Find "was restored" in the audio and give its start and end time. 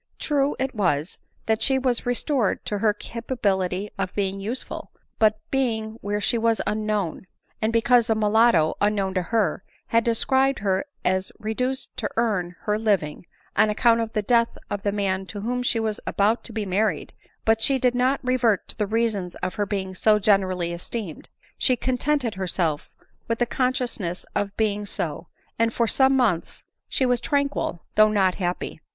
1.77-2.65